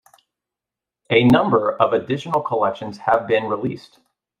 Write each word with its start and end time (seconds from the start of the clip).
A 1.11 1.25
number 1.25 1.73
of 1.75 1.93
additional 1.93 2.41
collections 2.41 2.97
have 2.97 3.27
been 3.27 3.43
released. 3.43 3.99